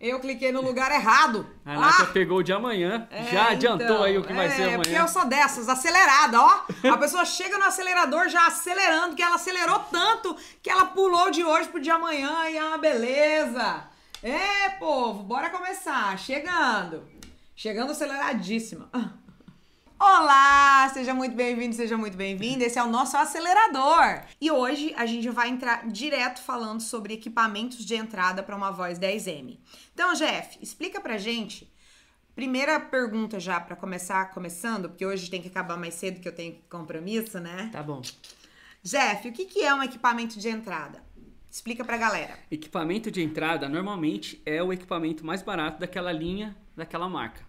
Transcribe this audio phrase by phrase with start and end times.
[0.00, 1.44] Eu cliquei no lugar errado.
[1.64, 3.08] A Nádia pegou o de amanhã.
[3.10, 4.76] É, já adiantou então, aí o que vai é, ser amanhã.
[4.76, 6.62] porque eu sou dessas, acelerada, ó.
[6.88, 11.42] A pessoa chega no acelerador já acelerando, que ela acelerou tanto que ela pulou de
[11.42, 13.88] hoje pro de amanhã e é uma beleza.
[14.22, 16.16] É, povo, bora começar.
[16.16, 17.02] Chegando.
[17.56, 18.88] Chegando aceleradíssima.
[20.00, 22.64] Olá, seja muito bem-vindo, seja muito bem-vinda.
[22.64, 24.22] Esse é o nosso acelerador.
[24.40, 28.96] E hoje a gente vai entrar direto falando sobre equipamentos de entrada para uma voz
[28.96, 29.58] 10M.
[29.92, 31.68] Então, Jeff, explica pra gente.
[32.32, 36.34] Primeira pergunta já para começar, começando, porque hoje tem que acabar mais cedo que eu
[36.34, 37.68] tenho compromisso, né?
[37.72, 38.00] Tá bom.
[38.84, 41.02] Jeff, o que que é um equipamento de entrada?
[41.50, 42.38] Explica pra galera.
[42.52, 47.47] Equipamento de entrada normalmente é o equipamento mais barato daquela linha, daquela marca.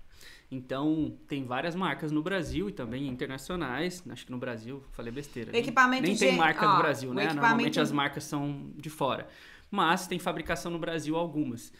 [0.52, 4.04] Então, tem várias marcas no Brasil e também internacionais.
[4.10, 5.52] Acho que no Brasil, falei besteira.
[5.52, 7.24] nem- Equipamento nem, de- tem marca ó, no Brasil, né?
[7.26, 9.28] equipamento- Normalmente as marcas são de fora.
[9.70, 11.72] Mas tem fabricação no Brasil algumas.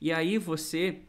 [0.00, 1.02] E aí você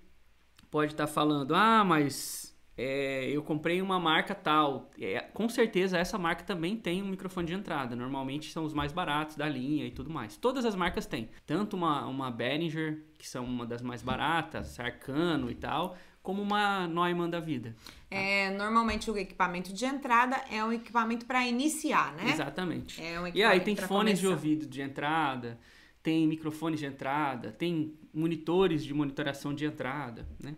[0.70, 4.91] pode estar falando, ah, mas é, eu comprei uma marca tal.
[5.00, 7.95] É, com certeza essa marca também tem um microfone de entrada.
[7.95, 10.35] Normalmente são os mais baratos da linha e tudo mais.
[10.35, 11.30] Todas as marcas têm.
[11.45, 15.97] Tanto uma, uma Behringer, que são uma das mais baratas, Arcano e tal,
[16.28, 17.73] como uma Neumann da vida.
[18.11, 22.31] É, normalmente o equipamento de entrada é um equipamento para iniciar, né?
[22.34, 23.02] Exatamente.
[23.02, 24.45] É um E aí tem fones de começar.
[24.45, 25.58] ouvido de entrada,
[26.03, 30.58] tem microfones de entrada, tem monitores de monitoração de entrada, né?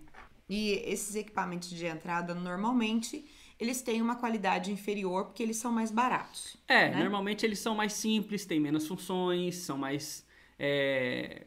[0.49, 3.23] E esses equipamentos de entrada, normalmente,
[3.59, 6.57] eles têm uma qualidade inferior porque eles são mais baratos.
[6.67, 7.03] É, né?
[7.03, 10.25] normalmente eles são mais simples, têm menos funções, são mais.
[10.57, 11.45] é,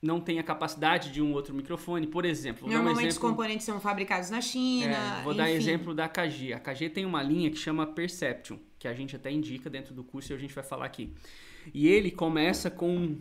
[0.00, 2.62] não tem a capacidade de um outro microfone, por exemplo.
[2.68, 4.94] Dar um Normalmente os exemplo, componentes são fabricados na China.
[4.94, 5.56] é, vou dar enfim.
[5.58, 6.52] exemplo da KG.
[6.52, 10.04] A KG tem uma linha que chama Perception, que a gente até indica dentro do
[10.04, 11.12] curso e a gente vai falar aqui.
[11.74, 13.18] E ele começa com,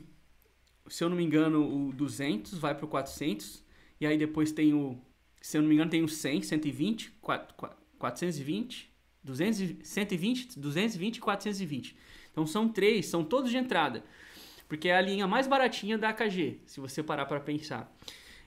[0.88, 3.64] se eu não me engano, o 200, vai pro 400,
[4.00, 4.98] e aí depois tem o,
[5.42, 8.92] se eu não me engano, tem o 100, 120, 4- 420,
[9.23, 11.98] 200, e- 120, 220 e 420.
[12.32, 14.04] Então são três, são todos de entrada.
[14.67, 17.92] Porque é a linha mais baratinha da AKG, se você parar para pensar.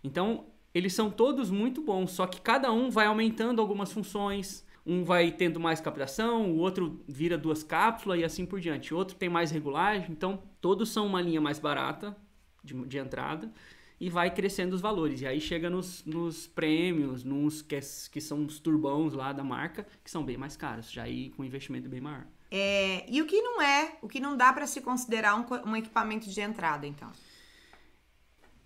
[0.05, 4.65] Então, eles são todos muito bons, só que cada um vai aumentando algumas funções.
[4.87, 8.95] Um vai tendo mais captação, o outro vira duas cápsulas e assim por diante.
[8.95, 12.17] O outro tem mais regulagem, então todos são uma linha mais barata
[12.65, 13.53] de, de entrada
[14.01, 15.21] e vai crescendo os valores.
[15.21, 17.79] E aí chega nos, nos prêmios, nos que,
[18.11, 21.45] que são os turbãos lá da marca, que são bem mais caros, já aí com
[21.45, 22.27] investimento bem maior.
[22.51, 25.77] É, e o que não é, o que não dá para se considerar um, um
[25.77, 27.11] equipamento de entrada, então?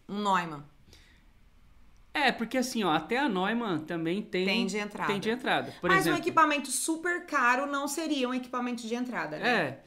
[0.09, 0.65] Um Neumann.
[2.15, 5.13] É, porque assim, ó, até a Neumann também tem, Tem de entrada.
[5.13, 5.75] Tem de entrada.
[5.83, 9.49] Mas exemplo, um equipamento super caro não seria um equipamento de entrada, né?
[9.49, 9.85] É.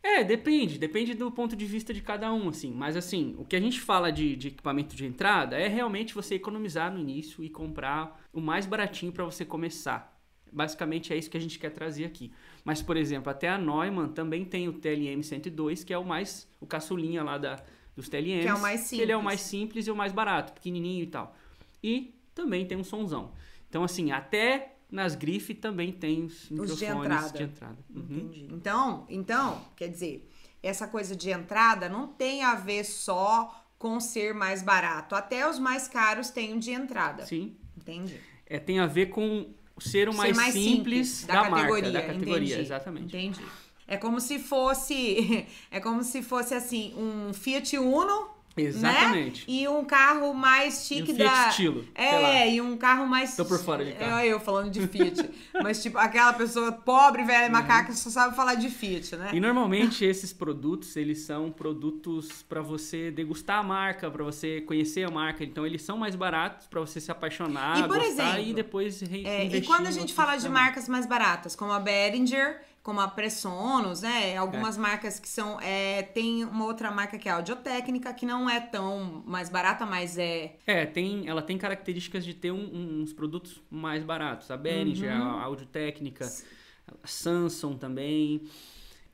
[0.00, 2.72] É, depende, depende do ponto de vista de cada um, assim.
[2.72, 6.36] Mas assim, o que a gente fala de, de equipamento de entrada é realmente você
[6.36, 10.16] economizar no início e comprar o mais baratinho para você começar.
[10.52, 12.32] Basicamente é isso que a gente quer trazer aqui.
[12.68, 16.46] Mas, por exemplo, até a Neumann também tem o TLM 102, que é o mais,
[16.60, 17.56] o caçulinha lá da,
[17.96, 18.42] dos TLMs.
[18.42, 19.24] Que é o mais Ele é o simples.
[19.24, 21.34] mais simples e o mais barato, pequenininho e tal.
[21.82, 23.32] E também tem um sonzão.
[23.70, 27.38] Então, assim, até nas grifes também tem os de microfones entrada.
[27.38, 27.78] de entrada.
[27.88, 28.02] Uhum.
[28.02, 28.48] Entendi.
[28.52, 30.30] Então, então, quer dizer,
[30.62, 35.14] essa coisa de entrada não tem a ver só com ser mais barato.
[35.14, 37.24] Até os mais caros têm um de entrada.
[37.24, 37.56] Sim.
[37.78, 38.20] Entendi.
[38.44, 42.46] É, tem a ver com ser o mais, ser mais simples, da, marca, da categoria,
[42.46, 43.16] entendi, exatamente.
[43.16, 43.40] Entendi.
[43.86, 48.28] É como se fosse, é como se fosse assim, um Fiat Uno,
[48.62, 49.40] Exatamente.
[49.40, 49.54] né?
[49.56, 53.36] E um carro mais chique E um Fiat da estilo, É, e um carro mais
[53.36, 54.18] Tô por fora de carro.
[54.18, 55.28] É eu falando de Fiat,
[55.62, 57.52] mas tipo aquela pessoa pobre, velha, Uhum.
[57.52, 59.30] macaca, só sabe falar de Fiat, né?
[59.32, 65.04] E normalmente esses produtos, eles são produtos para você degustar a marca, para você conhecer
[65.06, 65.44] a marca.
[65.44, 69.00] Então eles são mais baratos para você se apaixonar, E, por gostar exemplo, e depois
[69.00, 73.02] re É, e quando a gente fala de marcas mais baratas, como a Behringer, como
[73.02, 74.34] a Pressonos, né?
[74.38, 75.60] Algumas marcas que são.
[75.60, 79.84] É, tem uma outra marca que é a Audiotécnica, que não é tão mais barata,
[79.84, 80.56] mas é.
[80.66, 84.50] É, tem, ela tem características de ter um- uns produtos mais baratos.
[84.50, 85.22] A Behringer, Uhum.
[85.38, 86.24] a Audio Técnica,
[87.04, 88.48] a Samsung também.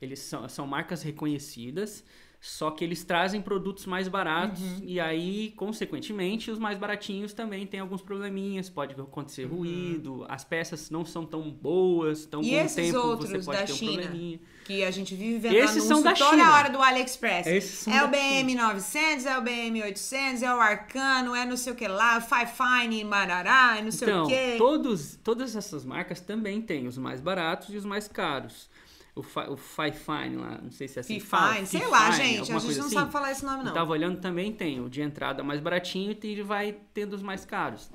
[0.01, 2.01] Eles são, são marcas reconhecidas,
[2.47, 4.81] só que eles trazem produtos mais baratos Uhum.
[4.83, 10.89] e aí, consequentemente, os mais baratinhos também têm alguns probleminhas, pode acontecer ruído, as peças
[10.89, 12.41] não são tão boas, Uhum.
[12.43, 14.01] E com esses tempo outros você pode da ter um China?
[14.03, 14.39] probleminha.
[14.65, 16.53] Que a gente vive vendo Esses são da toda China.
[16.53, 17.45] hora do AliExpress.
[17.47, 21.55] Esses são é o BM 900, é o BM 800, é o Arcano, é não
[21.57, 24.55] sei o que lá, o Five Fine, Marará, é não sei Então, o que.
[24.57, 28.67] todos, todas essas marcas também têm os mais baratos e os mais caros.
[29.15, 31.13] O, Fi, o Fifine lá, não sei se é assim.
[31.15, 32.51] Fifine, fala, sei lá, gente.
[32.51, 32.95] A gente não assim.
[32.95, 33.73] sabe falar esse nome, Eu não.
[33.73, 37.45] tava olhando também tem o de entrada mais baratinho e ele vai tendo os mais
[37.45, 37.89] caros.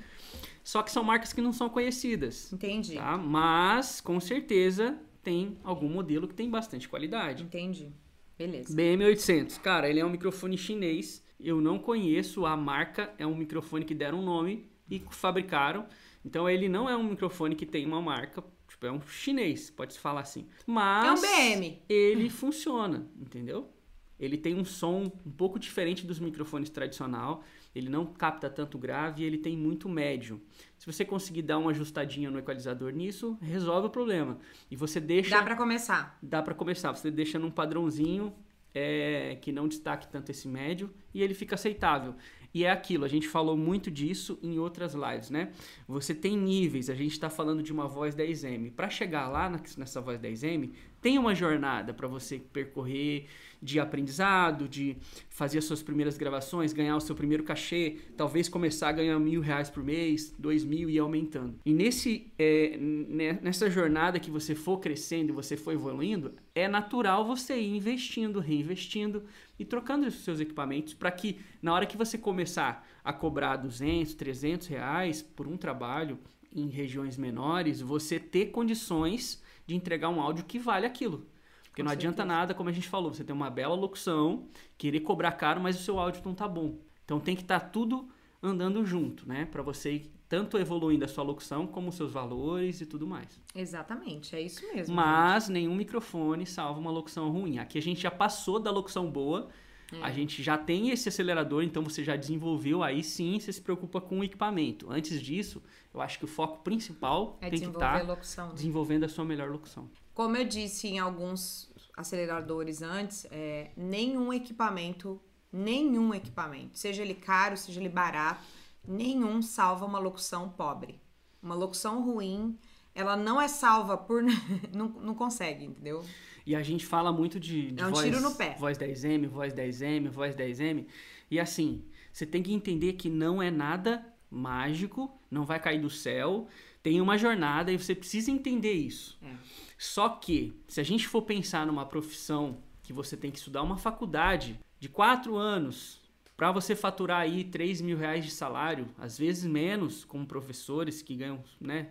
[0.64, 2.94] Só que são marcas que não são conhecidas, Entendi.
[2.94, 3.19] tá?
[3.19, 7.43] Mas com certeza tem algum modelo que tem bastante qualidade.
[7.43, 7.93] Entendi.
[8.38, 8.75] Beleza.
[8.75, 11.22] BM800, cara, ele é um microfone chinês.
[11.38, 15.87] Eu não conheço a marca, é um microfone que deram um nome e fabricaram.
[16.25, 19.94] Então ele não é um microfone que tem uma marca, tipo, é um chinês, pode
[19.94, 20.46] se falar assim.
[20.67, 21.78] Mas É um BM.
[21.88, 23.70] ele funciona, entendeu?
[24.19, 27.43] Ele tem um som um pouco diferente dos microfones tradicional.
[27.75, 30.43] Ele não capta tanto grave e ele tem muito médio.
[30.76, 34.38] Se você conseguir dar uma ajustadinha no equalizador nisso, resolve o problema.
[34.70, 36.19] E você deixa Dá pra começar.
[36.22, 36.93] dá para começar.
[36.93, 38.34] Você deixa num padrãozinho
[38.75, 42.14] é, que não destaque tanto esse médio e ele fica aceitável.
[42.52, 45.52] E é aquilo, a gente falou muito disso em outras lives, né?
[45.87, 48.73] Você tem níveis, a gente está falando de uma voz 10M.
[48.73, 53.26] Para chegar lá nessa voz 10M, tem uma jornada para você percorrer
[53.62, 54.97] de aprendizado, de
[55.29, 59.41] fazer as suas primeiras gravações, ganhar o seu primeiro cachê, talvez começar a ganhar mil
[59.41, 61.58] reais por mês, dois mil e aumentando.
[61.64, 67.25] E nesse, é, ne- nessa jornada que você for crescendo você for evoluindo, é natural
[67.26, 69.25] você ir investindo, reinvestindo
[69.58, 74.14] e trocando os seus equipamentos para que na hora que você começar a cobrar 200,
[74.14, 76.19] 300 reais por um trabalho
[76.55, 81.26] em regiões menores, você ter condições de entregar um áudio que vale aquilo.
[81.64, 85.00] Porque Com não adianta nada, como a gente falou, você tem uma bela locução, querer
[85.00, 86.78] cobrar caro, mas o seu áudio não tá bom.
[87.05, 88.08] Então tem que estar tudo
[88.43, 89.44] andando junto, né?
[89.44, 93.40] Para você ir tanto evoluindo a sua locução como os seus valores e tudo mais.
[93.55, 94.94] Exatamente, é isso mesmo.
[94.94, 97.58] Mas nenhum microfone salva uma locução ruim.
[97.58, 99.49] Aqui a gente já passou da locução boa,
[99.92, 100.02] É.
[100.02, 104.00] a gente já tem esse acelerador, então você já desenvolveu, aí sim você se preocupa
[104.00, 104.90] com o equipamento.
[104.90, 108.48] Antes disso, eu acho que o foco principal É tem que desenvolver estar locução.
[108.48, 108.54] né?
[108.54, 109.90] desenvolvendo a sua melhor locução.
[110.14, 115.20] Como eu disse em alguns aceleradores antes, é, nenhum equipamento,
[115.52, 118.43] nenhum equipamento, seja ele caro, seja ele barato,
[118.86, 121.00] nenhum salva uma locução pobre.
[121.43, 122.58] Uma locução ruim,
[122.94, 124.22] ela não é salva por.
[124.75, 126.04] não, não consegue, entendeu?
[126.46, 128.56] E a gente fala muito de, de É um voz, tiro no pé.
[128.58, 130.87] voz 10M, voz 10M, voz 10M.
[131.31, 135.90] E assim, você tem que entender que não é nada mágico, não vai cair do
[135.90, 136.48] céu.
[136.82, 139.19] Tem uma jornada e você precisa entender isso.
[139.22, 139.34] É.
[139.76, 143.76] Só que, se a gente for pensar numa profissão que você tem que estudar uma
[143.76, 146.00] faculdade de quatro anos
[146.36, 151.14] para você faturar aí 3 mil reais de salário, às vezes menos, como professores que
[151.14, 151.90] ganham, né?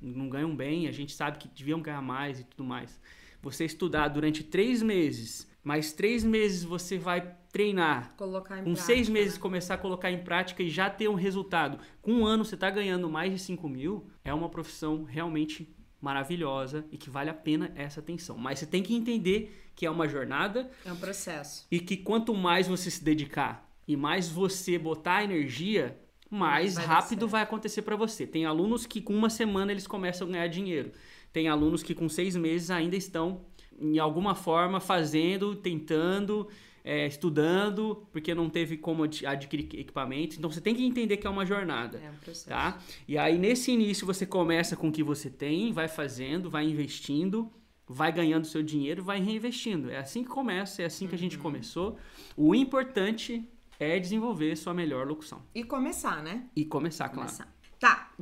[0.00, 2.98] Não ganham bem, a gente sabe que deviam ganhar mais e tudo mais.
[3.42, 9.08] Você estudar durante três meses, mais três meses você vai treinar, Colocar com prática, seis
[9.08, 9.40] meses né?
[9.40, 11.78] começar a colocar em prática e já ter um resultado.
[12.00, 15.68] Com um ano você está ganhando mais de 5 mil, é uma profissão realmente
[16.00, 18.36] maravilhosa e que vale a pena essa atenção.
[18.36, 21.66] Mas você tem que entender que é uma jornada É um processo.
[21.70, 25.98] e que quanto mais você se dedicar e mais você botar energia,
[26.30, 28.26] mais Vai rápido vai acontecer para você.
[28.26, 30.90] Tem alunos que com uma semana eles começam a ganhar dinheiro.
[31.32, 33.40] Tem alunos que com seis meses ainda estão
[33.80, 36.46] em alguma forma fazendo, tentando,
[36.84, 40.36] é, estudando, porque não teve como ad- adquirir equipamento.
[40.36, 42.48] Então você tem que entender que é uma jornada É um processo.
[42.48, 42.78] tá?
[43.08, 47.50] E aí nesse início você começa com o que você tem, vai fazendo, vai investindo,
[47.88, 49.90] vai ganhando seu dinheiro, vai reinvestindo.
[49.90, 51.96] É assim que começa, é assim que a gente começou.
[52.36, 53.48] O importante
[53.80, 56.46] é desenvolver sua melhor locução E começar, né?
[56.54, 57.28] e começar, claro.
[57.28, 57.52] Começar.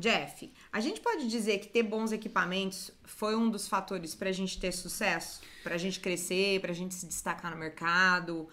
[0.00, 4.58] Jeff, a gente pode dizer que ter bons equipamentos foi um dos fatores pra gente
[4.58, 5.40] ter sucesso?
[5.62, 8.48] Pra gente crescer, pra gente se destacar no mercado?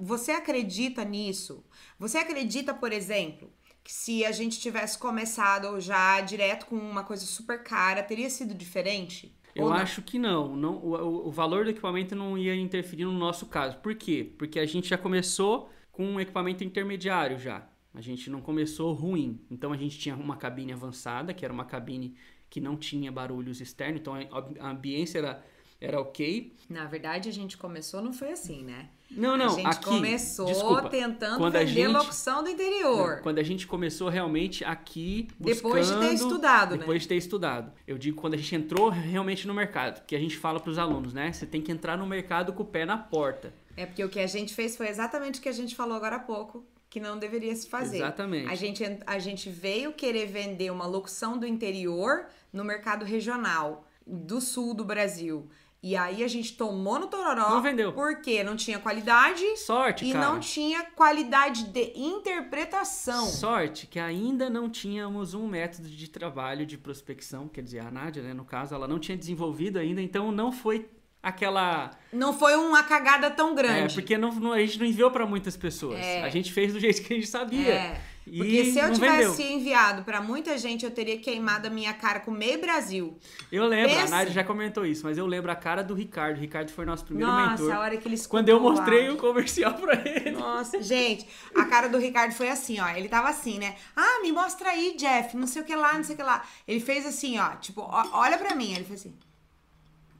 [0.00, 1.64] Você acredita nisso?
[1.98, 3.52] Você acredita, por exemplo,
[3.84, 8.54] que se a gente tivesse começado já direto com uma coisa super cara, teria sido
[8.54, 9.36] diferente?
[9.54, 10.54] Eu acho que não.
[10.54, 13.78] não o, o- o valor do equipamento não ia interferir no nosso caso.
[13.78, 14.32] Por quê?
[14.38, 17.66] Porque a gente já começou com um equipamento intermediário já.
[17.96, 19.40] A gente não começou ruim.
[19.50, 22.14] Então a gente tinha uma cabine avançada, que era uma cabine
[22.50, 24.20] que não tinha barulhos externos, então a,
[24.66, 25.44] a ambiência era,
[25.80, 26.52] era ok.
[26.70, 28.90] Na verdade, a gente começou, não foi assim, né?
[29.10, 29.84] Não, não, a gente aqui.
[29.84, 33.20] começou desculpa, tentando quando a vender gente- locução do interior.
[33.22, 36.78] Quando a gente começou realmente aqui Depois de ter buscando- estudado, né?
[36.78, 37.72] Depois de ter estudado.
[37.86, 40.00] Eu digo quando a gente entrou realmente no mercado.
[40.00, 41.32] Porque a gente fala para os alunos, né?
[41.32, 43.54] Você tem que entrar no mercado com o pé na porta.
[43.76, 46.16] É porque o que a gente fez foi exatamente o que a gente falou agora
[46.16, 46.64] há pouco,
[46.96, 47.98] que não deveria se fazer.
[47.98, 48.50] Exatamente.
[48.50, 54.40] A gente, a gente veio querer vender uma locução do interior no mercado regional do
[54.40, 55.46] sul do Brasil.
[55.82, 57.50] E aí a gente tomou no tororó.
[57.50, 57.92] Não vendeu.
[57.92, 60.26] Porque não tinha qualidade Sorte, e cara.
[60.26, 63.26] não tinha qualidade de interpretação.
[63.26, 68.22] Sorte que ainda não tínhamos um método de trabalho de prospecção, quer dizer, a Nádia,
[68.22, 70.88] né, no caso, ela não tinha desenvolvido ainda, então não foi
[71.26, 71.90] aquela.
[72.12, 73.94] Não foi uma cagada tão É, grande.
[73.94, 75.98] porque não, não- a gente não enviou pra muitas pessoas.
[76.00, 76.22] É.
[76.22, 77.72] A gente fez do jeito que a gente sabia.
[77.74, 79.56] É, E Porque se eu tivesse vendeu.
[79.56, 83.16] enviado pra muita gente, eu teria queimado a minha cara com meio Brasil.
[83.52, 86.36] Eu lembro, a Nádia já comentou isso, mas eu lembro a cara do Ricardo.
[86.36, 87.72] O Ricardo foi nosso primeiro Nossa, mentor.
[87.76, 90.32] a hora que ele Quando eu o mostrei o comercial pra ele.
[90.32, 92.88] Nossa, gente, a cara do Ricardo foi assim, ó.
[92.88, 93.76] Ele tava assim, né?
[93.94, 96.42] Ah, me mostra aí, Jeff, não sei o que lá, não sei o que lá.
[96.66, 98.74] Ele fez assim, ó, tipo, ó, olha pra mim.
[98.74, 99.14] Ele fez assim.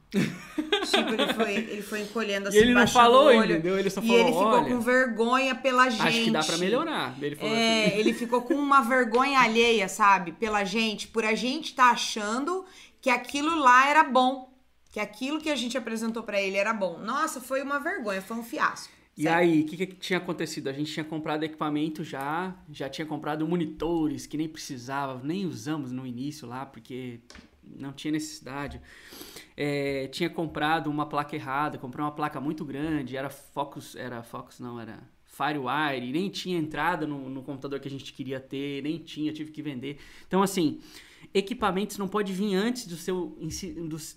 [0.09, 3.51] Tipo, ele foi, ele foi encolhendo assim, ele não falou, o olho.
[3.53, 3.77] entendeu?
[3.77, 6.01] Ele só e falou, ele ficou "Olha, com vergonha pela gente.
[6.07, 7.15] Acho que dá pra melhorar.
[7.21, 7.97] Ele falou É, assim.
[7.97, 10.31] ele ficou com uma vergonha alheia, sabe?
[10.31, 12.65] Pela gente, por a gente tá achando
[13.01, 14.47] que aquilo lá era bom.
[14.91, 16.97] Que aquilo que a gente apresentou pra ele era bom.
[16.99, 18.91] Nossa, foi uma vergonha, foi um fiasco.
[19.17, 19.37] E Sério.
[19.39, 20.69] aí, o que, que tinha acontecido?
[20.69, 25.91] A gente tinha comprado equipamento já, já tinha comprado monitores que nem precisava, nem usamos
[25.91, 27.19] no início lá, porque
[27.75, 28.81] não tinha necessidade.
[29.55, 34.59] É, tinha comprado uma placa errada, comprei uma placa muito grande, era Focus, era Focus
[34.59, 38.97] não, era Firewire, nem tinha entrada no, no computador que a gente queria ter, nem
[38.99, 39.97] tinha, tive que vender.
[40.27, 40.79] Então, assim,
[41.33, 43.37] equipamentos não pode vir antes do seu,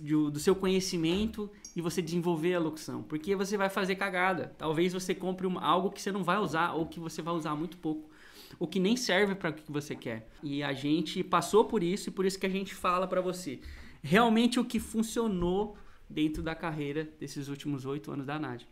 [0.01, 4.55] do- do seu conhecimento e você desenvolver a locução, porque você vai fazer cagada.
[4.59, 7.55] Talvez você compre uma- algo que você não vai usar ou que você vai usar
[7.55, 8.10] muito pouco,
[8.59, 10.29] ou que nem serve para o que você quer.
[10.43, 13.61] E a gente passou por isso e por isso que a gente fala para você.
[14.03, 15.77] Realmente o que funcionou
[16.09, 18.67] dentro da carreira desses últimos oito anos da Nádia.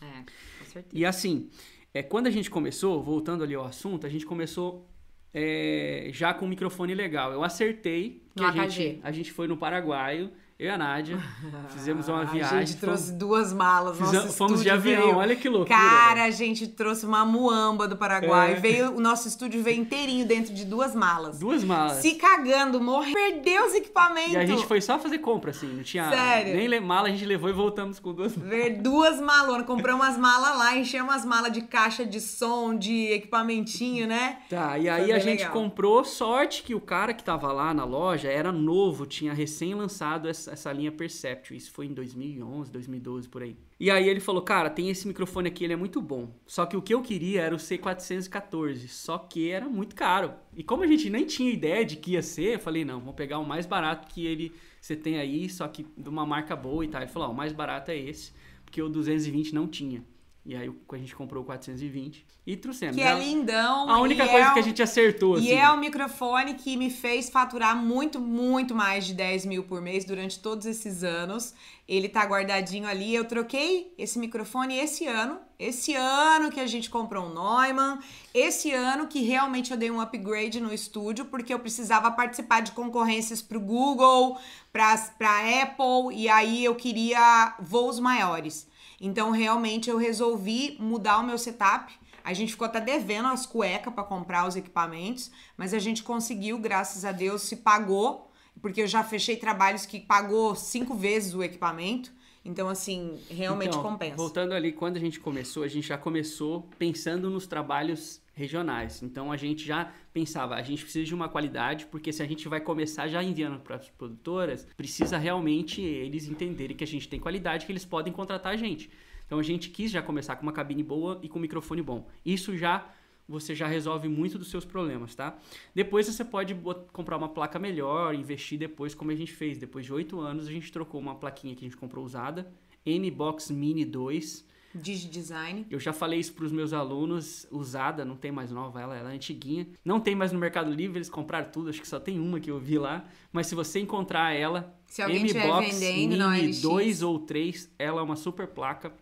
[0.00, 0.22] É,
[0.58, 0.96] com certeza.
[0.96, 1.48] E assim,
[1.92, 4.88] é, quando a gente começou, voltando ali ao assunto, a gente começou
[5.32, 7.32] é, já com um microfone legal.
[7.32, 8.70] Eu acertei que No a AKG.
[8.70, 10.30] gente, a gente foi no Paraguaio,
[10.64, 11.18] eu e a Nádia,
[11.70, 12.58] fizemos uma viagem.
[12.58, 13.98] A gente trouxe fomos, duas malas.
[13.98, 15.76] fizemos- fomos de avião, veio- olha que loucura.
[15.78, 18.52] Cara, a gente trouxe uma muamba do Paraguai.
[18.52, 18.54] É.
[18.56, 21.38] Veio, o nosso estúdio veio inteirinho dentro de duas malas.
[21.38, 21.98] Duas malas.
[21.98, 24.32] Se cagando, morreu, perdeu os equipamentos.
[24.32, 26.54] E a gente foi só fazer compra, assim, não tinha Sério?
[26.54, 30.58] nem mala, a gente levou e voltamos com duas Ver duas malonas, compramos as malas
[30.58, 34.38] lá, enchemos as malas de caixa de som, de equipamentinho, né?
[34.48, 35.52] Tá, e aí a gente legal.
[35.52, 40.28] comprou, sorte que o cara que tava lá na loja era novo, tinha recém lançado
[40.28, 43.56] essa, essa linha Perception, isso foi em 2011, 2012, por aí.
[43.78, 46.76] E aí ele falou, cara, tem esse microfone aqui, ele é muito bom, só que
[46.76, 50.32] o que eu queria era o C414, só que era muito caro.
[50.56, 53.14] E como a gente nem tinha ideia de que ia ser, eu falei, não, vamos
[53.14, 54.52] pegar o mais barato que ele
[54.84, 57.00] você tem aí, só que de uma marca boa e tal.
[57.00, 58.32] Ele falou, ó, o mais barato é esse,
[58.66, 60.04] porque o 220 não tinha.
[60.46, 62.96] E aí a gente comprou o 420 e trouxemos.
[62.96, 63.88] Que É é lindão.
[63.88, 65.46] a única coisa é que a o- gente acertou, assim.
[65.46, 69.80] E é o microfone que me fez faturar muito, muito mais de 10 mil por
[69.80, 71.54] mês durante todos esses anos.
[71.88, 73.14] Ele tá guardadinho ali.
[73.14, 75.38] Eu troquei esse microfone esse ano.
[75.58, 77.98] Esse ano que a gente comprou um Neumann.
[78.34, 82.72] Esse ano que realmente eu dei um upgrade no estúdio, porque eu precisava participar de
[82.72, 84.38] concorrências pro Google,
[84.70, 88.66] pra, pra Apple, e aí eu queria voos maiores.
[89.04, 91.92] Então, realmente, eu resolvi mudar o meu setup.
[92.24, 96.56] A gente ficou até devendo as cuecas para comprar os equipamentos, mas a gente conseguiu,
[96.58, 98.30] graças a Deus, se pagou,
[98.62, 102.10] porque eu já fechei trabalhos que pagou cinco vezes o equipamento.
[102.42, 104.16] Então, assim, realmente Então, compensa.
[104.16, 109.02] Voltando ali, quando a gente começou, a gente já começou pensando nos trabalhos regionais.
[109.02, 112.48] Então a gente já pensava, a gente precisa de uma qualidade, porque se a gente
[112.48, 117.20] vai começar já enviando para as produtoras, precisa realmente eles entenderem que a gente tem
[117.20, 118.90] qualidade, que eles podem contratar a gente.
[119.26, 122.06] Então a gente quis já começar com uma cabine boa e com um microfone bom.
[122.24, 122.90] Isso já
[123.26, 125.38] você já resolve muito dos seus problemas, tá?
[125.74, 126.54] Depois você pode
[126.92, 129.56] comprar uma placa melhor, investir depois, como a gente fez.
[129.56, 132.52] Depois de oito anos, a gente trocou uma plaquinha que a gente comprou usada,
[132.84, 134.46] N-Box Mini 2.
[134.74, 135.66] Digidesign.
[135.70, 139.12] Eu já falei isso para os meus alunos, usada, não tem mais nova, ela, ela
[139.12, 139.66] é antiguinha.
[139.84, 142.50] Não tem mais no Mercado Livre, eles compraram tudo, acho que só tem uma que
[142.50, 143.04] eu vi lá.
[143.32, 146.60] Mas se você encontrar ela, Se alguém M-Box vendendo Mini OLX.
[146.60, 148.92] 2 ou 3, ela é uma super placa,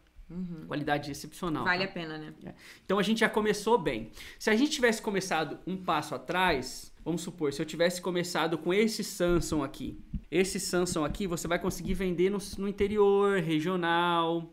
[0.67, 1.63] qualidade excepcional.
[1.63, 1.69] Uhum.
[1.69, 1.91] Vale tá?
[1.91, 2.35] a pena, né?
[2.85, 4.11] Então a gente já começou bem.
[4.39, 8.73] Se a gente tivesse começado um passo atrás, vamos supor, se eu tivesse começado com
[8.73, 9.99] esse Samsung aqui,
[10.31, 14.53] esse Samsung aqui você vai conseguir vender no, no interior, regional.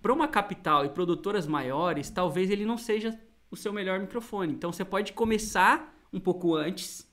[0.00, 3.18] Para uma capital e produtoras maiores, talvez ele não seja
[3.50, 4.52] o seu melhor microfone.
[4.52, 7.08] Então você pode começar um pouco antes,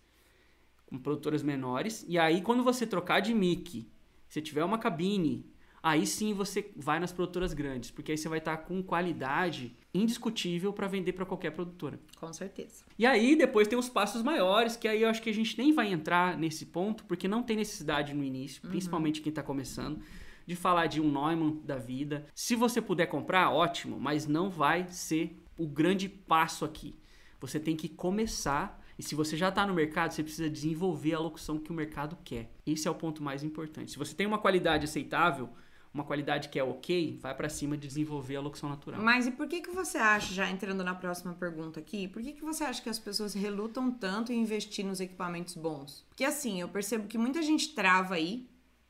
[0.86, 3.90] com produtoras menores, e aí quando você trocar de mic,
[4.28, 5.50] se tiver uma cabine,
[5.82, 10.74] aí sim você vai nas produtoras grandes, porque aí você vai estar com qualidade indiscutível
[10.74, 12.00] para vender para qualquer produtora.
[12.20, 12.84] Com certeza.
[12.98, 15.74] E aí depois tem os passos maiores, que aí eu acho que a gente nem
[15.74, 20.02] vai entrar nesse ponto, porque não tem necessidade no início, principalmente quem está começando,
[20.46, 22.26] de falar de um Neumann da vida.
[22.36, 26.96] Se você puder comprar, ótimo, mas não vai ser o grande passo aqui.
[27.40, 31.20] Você tem que começar, e se você já está no mercado, você precisa desenvolver a
[31.20, 32.52] locução que o mercado quer.
[32.66, 33.92] Esse é o ponto mais importante.
[33.92, 35.50] Se você tem uma qualidade aceitável,
[35.94, 39.02] uma qualidade que é ok, vai para cima de desenvolver a locução natural.
[39.02, 42.34] Mas e por que que você acha, já entrando na próxima pergunta aqui, por que
[42.34, 46.06] que você acha que as pessoas relutam tanto em investir nos equipamentos bons?
[46.10, 48.46] Porque assim, eu percebo que muita gente trava aí,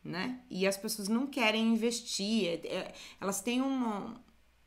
[0.06, 0.40] né?
[0.50, 4.14] E as pessoas não querem investir, é, é, elas têm um,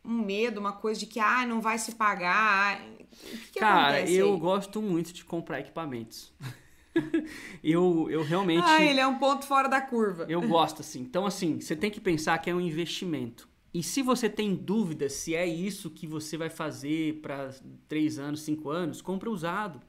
[0.04, 2.80] um medo, uma coisa de que ah, não vai se pagar.
[2.82, 4.40] O que, que Cara, eu aí?
[4.40, 6.32] gosto muito de comprar equipamentos.
[7.62, 8.64] eu, eu realmente.
[8.66, 10.26] Ah, ele é um ponto fora da curva.
[10.28, 11.00] Eu gosto, assim.
[11.00, 13.48] Então, assim, você tem que pensar que é um investimento.
[13.72, 17.54] E se você tem dúvida se é isso que você vai fazer para
[17.86, 19.80] 3 anos, 5 anos, compra usado.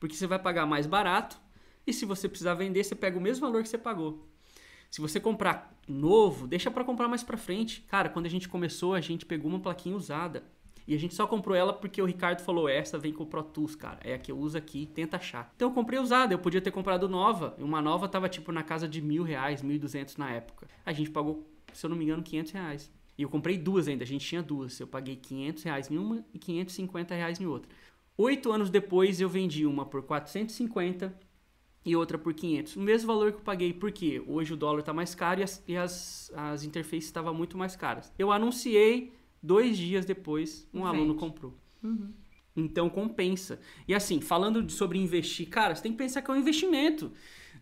[0.00, 1.38] Porque você vai pagar mais barato.
[1.86, 4.26] E se você precisar vender, você pega o mesmo valor que você pagou.
[4.94, 7.80] Se você comprar novo, deixa para comprar mais para frente.
[7.88, 10.44] Cara, quando a gente começou, a gente pegou uma plaquinha usada.
[10.86, 13.42] E a gente só comprou ela porque o Ricardo falou: essa vem com o Pro
[13.42, 13.98] Tools, cara.
[14.04, 15.52] É a que eu uso aqui, tenta achar.
[15.56, 17.56] Então eu comprei usada, eu podia ter comprado nova.
[17.58, 20.68] Uma nova tava tipo na casa de mil reais, mil e duzentos na época.
[20.86, 22.92] A gente pagou, se eu não me engano, 500 reais.
[23.18, 24.78] E eu comprei duas ainda, a gente tinha duas.
[24.78, 27.68] Eu paguei 500 reais em uma e 550 reais em outra.
[28.16, 31.12] Oito anos depois eu vendi uma por 450
[31.84, 32.76] e outra por 500.
[32.76, 35.62] O mesmo valor que eu paguei, porque hoje o dólar está mais caro e as,
[35.68, 38.12] e as, as interfaces estavam muito mais caras.
[38.18, 39.12] Eu anunciei,
[39.42, 40.96] dois dias depois, um Vende.
[40.96, 41.54] aluno comprou.
[42.56, 43.60] Então compensa.
[43.86, 47.12] E assim, falando de- sobre investir, cara, você tem que pensar que é um investimento.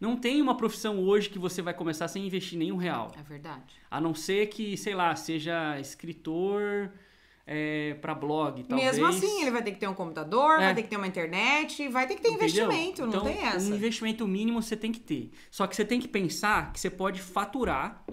[0.00, 3.12] Não tem uma profissão hoje que você vai começar sem investir nenhum real.
[3.18, 3.74] É verdade.
[3.90, 6.90] A não ser que, sei lá, seja escritor
[7.46, 8.92] é, para blog, talvez.
[8.92, 10.64] Mesmo assim, ele vai ter que ter um computador, É.
[10.66, 12.66] vai ter que ter uma internet, vai ter que ter Entendeu?
[12.66, 13.70] investimento, não Então, tem essa.
[13.70, 15.30] Um investimento mínimo você tem que ter.
[15.50, 18.04] Só que você tem que pensar que você pode faturar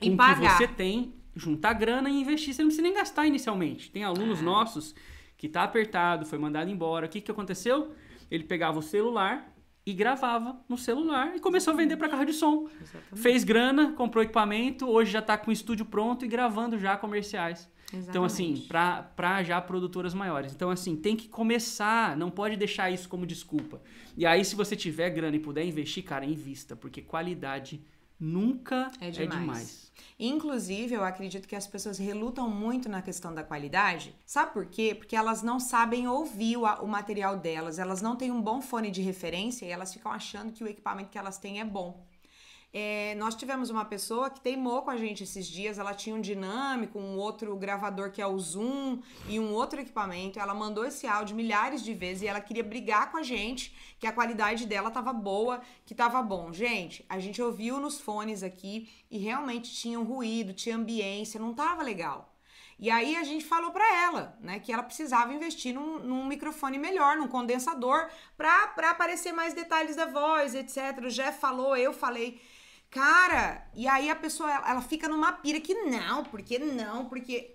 [0.00, 0.40] E com o pagar.
[0.58, 2.52] que você tem, juntar grana e investir.
[2.54, 3.90] Você não precisa nem gastar inicialmente.
[3.90, 4.42] Tem alunos Ah.
[4.42, 4.94] nossos
[5.36, 7.06] que tá apertado, foi mandado embora.
[7.06, 7.92] O que, que aconteceu?
[8.30, 9.52] Ele pegava o celular
[9.84, 12.68] e gravava no celular e começou a vender para carro de som.
[12.82, 13.20] Exatamente.
[13.22, 17.68] Fez grana, comprou equipamento, hoje já tá com o estúdio pronto e gravando já comerciais.
[17.92, 19.12] Então, assim, Exatamente.
[19.14, 20.52] pra já produtoras maiores.
[20.52, 23.80] Então, assim, tem que começar, não pode deixar isso como desculpa.
[24.16, 27.80] E aí, se você tiver grana e puder investir, cara, invista, porque qualidade
[28.18, 29.40] nunca É é demais.
[29.40, 29.92] demais.
[30.18, 34.14] Inclusive, eu acredito que as pessoas relutam muito na questão da qualidade.
[34.24, 34.94] Sabe por quê?
[34.94, 38.90] Porque elas não sabem ouvir o, o material delas, elas não têm um bom fone
[38.90, 42.04] de referência e elas ficam achando que o equipamento que elas têm é bom.
[42.78, 45.78] É, nós tivemos uma pessoa que teimou com a gente esses dias.
[45.78, 50.38] Ela tinha um dinâmico, um outro gravador que é o Zoom e um outro equipamento.
[50.38, 54.06] Ela mandou esse áudio milhares de vezes e ela queria brigar com a gente que
[54.06, 56.52] a qualidade dela tava boa, que tava bom.
[56.52, 61.54] Gente, a gente ouviu nos fones aqui e realmente tinha um ruído, tinha ambiência, não
[61.54, 62.30] tava legal.
[62.78, 66.78] E aí a gente falou pra ela, né, que ela precisava investir num, num microfone
[66.78, 71.02] melhor, num condensador, pra aparecer mais detalhes da voz, etc.
[71.02, 72.38] O Jeff falou, eu falei.
[72.90, 77.54] Cara, e aí a pessoa, ela, ela fica numa pira que não, porque não, porque.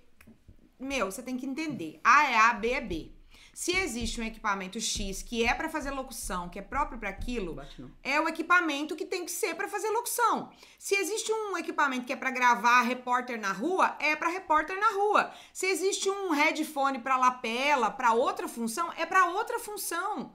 [0.80, 2.00] Meu, você tem que entender.
[2.04, 3.12] A é A, B é B.
[3.54, 7.56] Se existe um equipamento X que é pra fazer locução, que é próprio pra aquilo,
[8.02, 10.52] é o equipamento que tem que ser para fazer locução.
[10.80, 14.92] Se existe um equipamento que é para gravar repórter na rua, é para repórter na
[14.92, 15.34] rua.
[15.54, 20.34] Se existe um headphone para lapela, para outra função, é para outra função.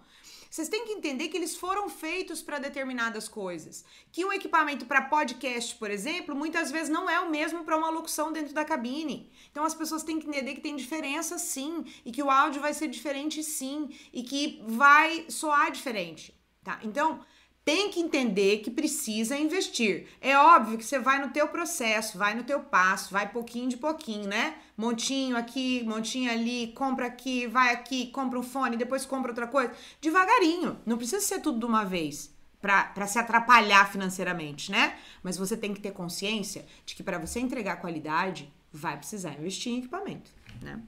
[0.57, 3.85] Vocês têm que entender que eles foram feitos para determinadas coisas.
[4.11, 7.90] Que um equipamento para podcast, por exemplo, muitas vezes não é o mesmo para uma
[7.90, 9.31] locução dentro da cabine.
[9.51, 12.73] Então as pessoas têm que entender que tem diferença sim, e que o áudio vai
[12.73, 16.81] ser diferente sim, e que vai soar diferente, tá?
[16.83, 17.23] Então,
[17.66, 20.07] tem que entender que precisa investir.
[20.20, 23.76] É óbvio que você vai no teu processo, vai no teu passo, vai pouquinho de
[23.76, 24.55] pouquinho, né?
[24.76, 29.74] Montinho aqui, montinho ali, compra aqui, vai aqui, compra um fone, depois compra outra coisa.
[30.00, 30.79] Devagarinho.
[30.87, 34.96] Não precisa ser tudo de uma vez pra se atrapalhar financeiramente, né?
[35.20, 39.72] Mas você tem que ter consciência de que para você entregar qualidade, vai precisar investir
[39.72, 40.31] em equipamento,
[40.62, 40.81] né?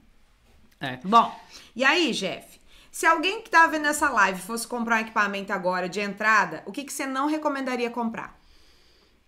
[0.79, 0.95] É.
[1.03, 1.37] Bom,
[1.75, 2.57] e aí, Jeff?
[2.91, 6.71] Se alguém que tá vendo essa live fosse comprar um equipamento agora de entrada, o
[6.71, 8.37] que, que você não recomendaria comprar?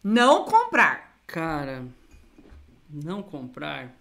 [0.04, 1.16] Não comprar.
[1.28, 1.86] Cara,
[2.90, 3.92] não comprar.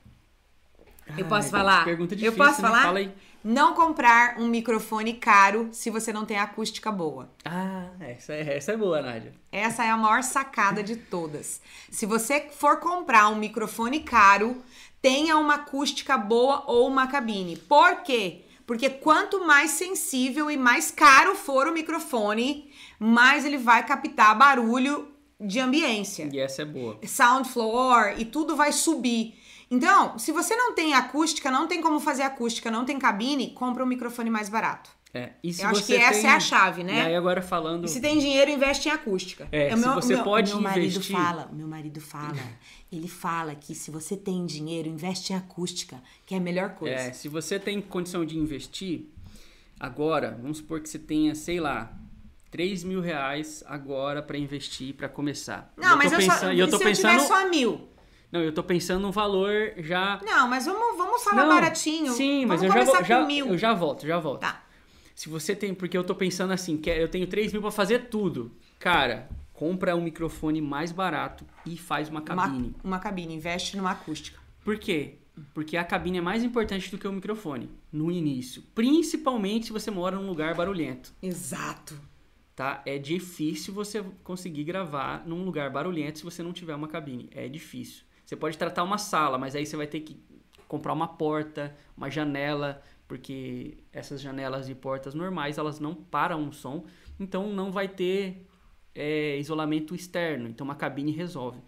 [1.17, 1.85] Eu Ai, posso falar?
[1.85, 2.69] Pergunta Eu difícil, posso né?
[2.69, 2.83] falar?
[2.83, 3.13] Fala aí.
[3.43, 7.31] Não comprar um microfone caro se você não tem acústica boa.
[7.45, 9.33] Ah, essa é, essa é boa, Nádia.
[9.51, 11.61] Essa é a maior sacada de todas.
[11.91, 14.63] Se você for comprar um microfone caro,
[15.01, 17.57] tenha uma acústica boa ou uma cabine.
[17.57, 18.45] Por quê?
[18.71, 25.09] Porque quanto mais sensível e mais caro for o microfone, mais ele vai captar barulho
[25.41, 26.31] de ambiência.
[26.33, 26.97] E essa é boa.
[27.05, 29.35] Sound floor e tudo vai subir.
[29.69, 33.83] Então, se você não tem acústica, não tem como fazer acústica, não tem cabine, compra
[33.83, 34.89] um microfone mais barato.
[35.13, 35.31] É.
[35.43, 36.95] Eu acho que essa tem- é a chave, né?
[36.95, 37.85] E aí agora falando...
[37.85, 39.49] E se tem dinheiro, investe em acústica.
[39.51, 41.17] É, o se meu- você meu- pode meu marido investir...
[41.17, 42.37] fala, meu marido fala,
[42.93, 46.95] ele fala que se você tem dinheiro, investe em acústica, que é a melhor coisa.
[46.95, 49.07] É, se você tem condição de investir,
[49.79, 51.93] agora, vamos supor que você tenha, sei lá,
[52.51, 55.73] 3 mil reais agora pra investir, pra começar.
[55.77, 56.53] Não, mas tô eu pensando, só.
[56.53, 57.89] eu tô se pensando, eu tiver só mil.
[58.31, 60.21] Não, eu tô pensando num valor já...
[60.25, 62.13] Não, mas vamos, vamos falar Não, baratinho.
[62.13, 63.47] Sim, mas vamos eu já, vou, já, com mil.
[63.49, 64.41] eu já volto, já volto.
[64.43, 64.63] Tá.
[65.21, 68.09] Se você tem, porque eu tô pensando assim, que eu tenho 3 mil pra fazer
[68.09, 68.51] tudo.
[68.79, 72.75] Cara, compra um microfone mais barato e faz uma Uma, cabine.
[72.83, 74.41] uma cabine, investe numa acústica.
[74.65, 75.17] Por quê?
[75.53, 78.63] Porque a cabine é mais importante do que o microfone no início.
[78.75, 82.01] Principalmente se você mora num lugar barulhento, Exato.
[82.57, 82.81] tá?
[82.87, 87.29] É difícil você conseguir gravar num lugar barulhento se você não tiver uma cabine.
[87.33, 88.05] É difícil.
[88.25, 90.19] Você pode tratar uma sala, mas aí você vai ter que
[90.67, 92.81] comprar uma porta, uma janela,
[93.11, 96.85] porque essas janelas e portas normais, elas não param o som,
[97.19, 98.47] então não vai ter
[98.95, 100.49] é, isolamento externo.
[100.49, 101.59] Então uma cabine resolve.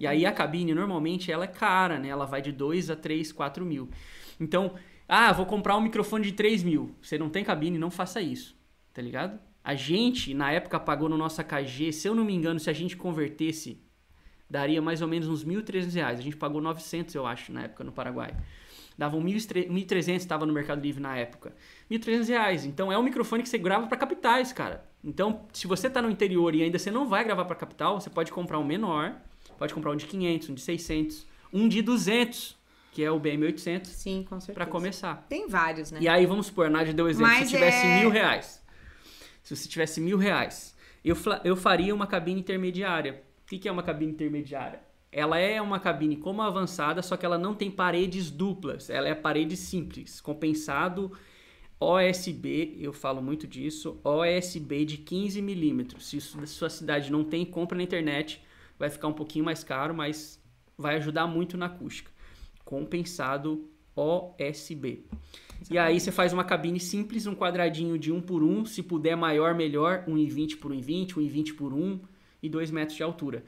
[0.00, 2.08] E aí a cabine, normalmente, ela é cara, né?
[2.08, 3.88] Ela vai de 2 a 3, 4 mil.
[4.40, 4.74] Então,
[5.06, 6.92] ah, vou comprar um microfone de 3 mil.
[7.00, 8.56] Você não tem cabine, não faça isso.
[8.92, 9.38] Tá ligado?
[9.62, 12.72] A gente, na época, pagou no nosso AKG, se eu não me engano, se a
[12.72, 13.80] gente convertesse,
[14.50, 16.18] daria mais ou menos uns 1.300 reais.
[16.18, 18.34] A gente pagou 900, eu acho, na época, no Paraguai.
[19.00, 21.54] Dava um 1.300, estava no Mercado Livre na época.
[21.90, 22.64] 1.300 reais.
[22.66, 24.84] Então, é um microfone que você grava para capitais, cara.
[25.02, 28.10] Então, se você tá no interior e ainda você não vai gravar para capital, você
[28.10, 29.16] pode comprar um menor,
[29.56, 32.58] pode comprar um de 500, um de 600, um de 200,
[32.92, 34.52] que é o BM800, Sim, com certeza.
[34.52, 35.24] para começar.
[35.30, 35.98] Tem vários, né?
[36.02, 38.62] E aí, vamos supor, a Nádia deu exemplo, Mas se tivesse é- mil reais.
[39.42, 43.22] Se você tivesse mil reais, eu, eu faria uma cabine intermediária.
[43.44, 44.89] O que, que é uma cabine intermediária?
[45.12, 48.88] Ela é uma cabine como avançada, só que ela não tem paredes duplas.
[48.88, 51.12] Ela é parede simples, compensado
[51.80, 56.08] OSB, eu falo muito disso, OSB de 15 milímetros.
[56.08, 58.40] Se isso- sua cidade não tem, compra na internet.
[58.78, 60.38] Vai ficar um pouquinho mais caro, mas
[60.76, 62.10] vai ajudar muito na acústica.
[62.64, 65.04] Compensado OSB.
[65.70, 69.16] E aí você faz uma cabine simples, um quadradinho de 1 por 1, se puder
[69.16, 72.00] maior, melhor, 1,20 por 1,20, 1,20 por 1
[72.42, 73.44] e 2 metros de altura.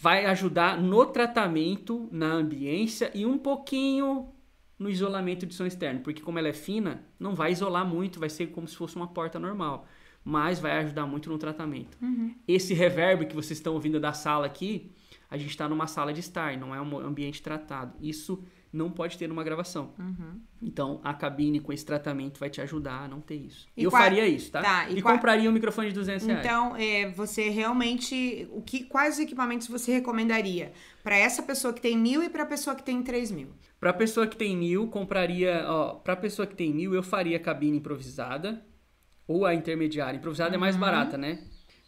[0.00, 4.32] Vai ajudar no tratamento, na ambiência e um pouquinho
[4.78, 8.28] no isolamento de som externo, porque como ela é fina, não vai isolar muito, vai
[8.28, 9.86] ser como se fosse uma porta normal,
[10.24, 11.98] mas vai ajudar muito no tratamento.
[12.46, 14.92] Esse reverb que vocês estão ouvindo da sala aqui,
[15.28, 17.94] a gente está numa sala de estar, não é um ambiente tratado.
[18.00, 19.92] Isso não pode ter numa gravação.
[20.62, 23.66] Então, a cabine com esse tratamento vai te ajudar a não ter isso.
[23.76, 24.60] E eu qua- faria isso, tá?
[24.62, 26.44] Tá, e e qua- compraria um microfone de 200 reais.
[26.44, 28.46] Então, é, você realmente.
[28.52, 32.46] O que, quais equipamentos você recomendaria para essa pessoa que tem mil e para a
[32.46, 33.48] pessoa que tem três mil?
[33.80, 35.64] Pra pessoa que tem mil, compraria.
[35.68, 38.62] Ó, pra pessoa que tem mil, eu faria cabine improvisada
[39.26, 40.16] ou a intermediária.
[40.18, 40.80] Improvisada é mais Uhum.
[40.80, 41.38] barata, né?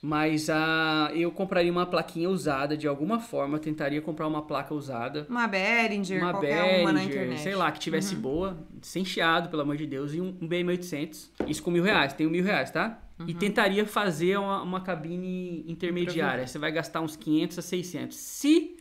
[0.03, 5.27] Mas a, eu compraria uma plaquinha usada de alguma forma, tentaria comprar uma placa usada.
[5.29, 7.37] Uma Behringer, Uma qualquer uma na Behringer, internet.
[7.37, 7.43] Uhum.
[7.43, 11.29] sei lá, que tivesse boa, sem chiado, pelo amor de Deus, e um, um BM800.
[11.47, 13.03] Isso com mil reais, tenho mil reais, tá?
[13.19, 13.27] Uhum.
[13.29, 16.47] E tentaria fazer uma, uma cabine intermediária.
[16.47, 18.17] Você vai gastar uns 500 a 600.
[18.17, 18.77] Se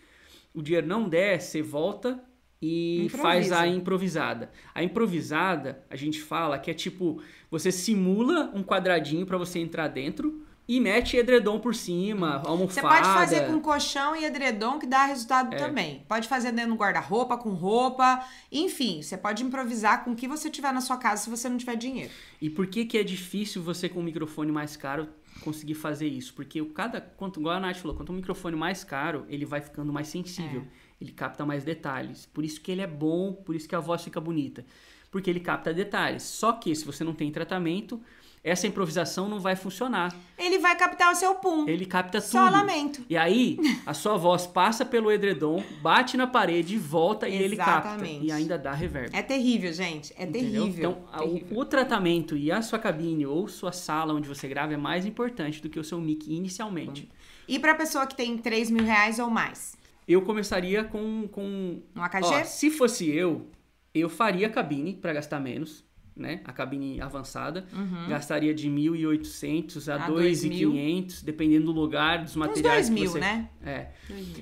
[0.54, 2.24] o dinheiro não der, você volta
[2.62, 3.22] e Improvisa.
[3.22, 4.52] faz a improvisada.
[4.74, 9.90] A improvisada, a gente fala que é tipo, você simula um quadradinho para você entrar
[9.90, 12.74] dentro e mete edredom por cima, almofada.
[12.74, 15.08] Você pode fazer com colchão e edredom que dá É.
[15.08, 16.06] resultado também.
[16.08, 18.24] Pode fazer dentro do guarda-roupa, com roupa.
[18.52, 21.58] Enfim, você pode improvisar com o que você tiver na sua casa se você não
[21.58, 22.12] tiver dinheiro.
[22.40, 25.10] E por que que é difícil você com um microfone mais caro
[25.44, 26.36] conseguir fazer isso?
[26.36, 29.62] Porque o cada quanto igual a Nath falou, quanto um microfone mais caro, ele vai
[29.62, 30.68] ficando mais sensível,
[31.02, 32.28] ele capta mais detalhes.
[32.28, 34.64] Por isso que ele é bom, por isso que a voz fica bonita,
[35.10, 36.22] porque ele capta detalhes.
[36.22, 38.00] Só que se você não tem tratamento,
[38.44, 40.16] essa improvisação não vai funcionar.
[40.38, 41.68] Ele vai captar o seu pum.
[41.68, 42.52] Ele capta Só tudo.
[42.58, 43.04] lamento.
[43.10, 47.90] E aí, a sua voz passa pelo edredom, bate na parede, volta e ele capta.
[47.90, 48.26] Exatamente.
[48.26, 49.10] E ainda dá reverb.
[49.16, 50.14] É terrível, gente.
[50.18, 50.64] É Entendeu?
[50.64, 50.92] terrível.
[51.12, 51.58] Então, terrível.
[51.58, 55.06] o, o tratamento e a sua cabine ou sua sala onde você grava é mais
[55.06, 57.10] importante do que o seu mic inicialmente.
[57.48, 59.78] E pra pessoa que tem 3 mil reais ou mais?
[60.08, 61.28] Eu começaria com.
[61.28, 62.26] com Um AKG?
[62.26, 63.48] ó, se fosse eu,
[63.94, 65.84] eu faria cabine para gastar menos.
[66.20, 66.42] Né?
[66.44, 67.66] A cabine avançada.
[68.10, 70.18] Gastaria de 1.800 a, Uhum.
[70.18, 73.20] A 2.500, dependendo do lugar, dos Uns materiais 2 que mil, você...
[73.20, 73.50] né?
[73.66, 73.88] É.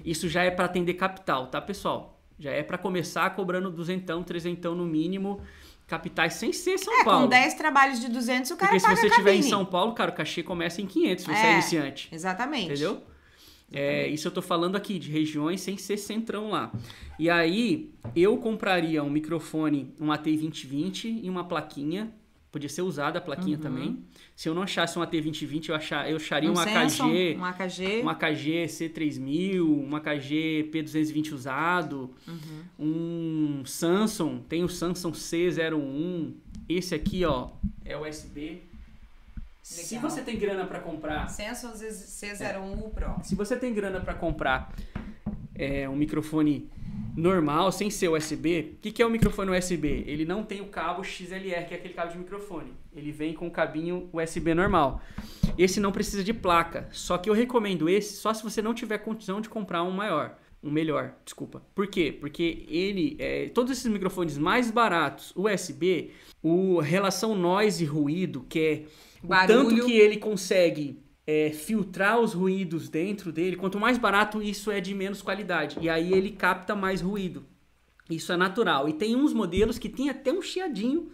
[0.04, 2.20] Isso já é para atender capital, tá, pessoal?
[2.40, 5.40] Já é para começar cobrando duzentão, trezentão no mínimo,
[5.86, 7.24] capitais sem ser São É, Paulo.
[7.24, 9.42] com 10 trabalhos de 200 o cara Porque se você estiver em.
[9.44, 11.54] São Paulo, cara, o cachê começa em 500 se você é, É.
[11.54, 12.10] iniciante.
[12.12, 12.66] Exatamente.
[12.72, 13.02] Entendeu?
[13.72, 16.72] É, isso eu tô falando aqui de regiões sem ser centrão lá.
[17.20, 22.14] E aí, eu compraria um microfone, um AT2020 e uma plaquinha
[22.58, 24.04] Podia ser usada a plaquinha também.
[24.36, 28.02] Se eu não achasse uma T2020, eu, achar, eu acharia Um um, AKG, um AKG.
[28.04, 32.16] um AKG C3000, um AKG P220 usado,
[32.80, 36.34] um Samsung, tem o Samsung C01.
[36.70, 37.50] Esse aqui, ó,
[37.84, 38.64] é USB.
[39.70, 43.16] Se você tem grana para comprar Samsung C01 Pro.
[43.22, 44.74] se você tem grana para comprar
[45.54, 46.70] é, um microfone
[47.18, 50.06] normal, sem ser USB, o que, que é o microfone USB?
[50.08, 52.72] Ele não tem o cabo XLR, que é aquele cabo de microfone.
[52.96, 55.02] Ele vem com o cabinho USB normal.
[55.58, 56.88] Esse não precisa de placa.
[56.94, 60.38] Só que eu recomendo esse só se você não tiver condição de comprar um maior.
[60.64, 61.62] Um melhor, desculpa.
[61.76, 62.16] Por quê?
[62.18, 68.60] Porque ele, é, todos esses microfones mais baratos, USB, o relação noise e ruído, que
[68.60, 68.84] é
[69.24, 69.70] o Barulho.
[69.70, 74.80] tanto que ele consegue é, filtrar os ruídos dentro dele, quanto mais barato, isso é
[74.80, 75.78] de menos qualidade.
[75.82, 77.46] E aí ele capta mais ruído.
[78.10, 78.88] Isso é natural.
[78.88, 81.12] E tem uns modelos que tem até um chiadinho,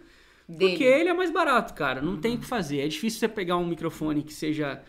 [0.48, 0.70] Dele.
[0.70, 2.00] porque ele é mais barato, cara.
[2.00, 2.78] Não tem o que fazer.
[2.80, 4.80] É difícil você pegar um microfone que seja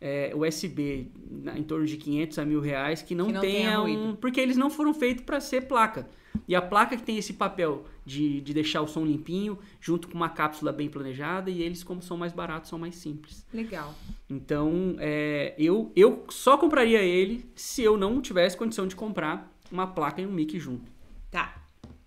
[0.00, 3.68] é, USB na- em torno de 500 a mil reais que não, Que não tenha
[3.70, 4.16] tenha um...
[4.16, 6.08] Porque eles não foram feitos para ser placa.
[6.46, 10.14] E a placa que tem esse papel de, de deixar o som limpinho, junto com
[10.14, 13.46] uma cápsula bem planejada, e eles, como são mais baratos, são mais simples.
[13.52, 13.94] Legal.
[14.28, 19.86] Então, é, eu, eu só compraria ele se eu não tivesse condição de comprar uma
[19.86, 20.90] placa e um mic junto.
[21.30, 21.54] Tá.